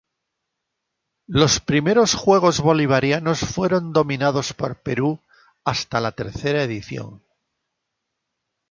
[1.27, 5.19] Los primeros Juegos Bolivarianos fueron dominados por Perú
[5.63, 7.23] hasta la tercera edición.